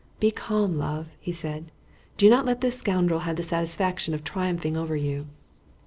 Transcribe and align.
"Be 0.19 0.31
calm, 0.31 0.79
love!" 0.79 1.09
he 1.19 1.31
said. 1.31 1.69
"Do 2.17 2.27
not 2.27 2.43
let 2.43 2.61
this 2.61 2.75
scoundrel 2.79 3.19
have 3.19 3.35
the 3.35 3.43
satisfaction 3.43 4.15
of 4.15 4.23
triumphing 4.23 4.75
over 4.75 4.95
you." 4.95 5.27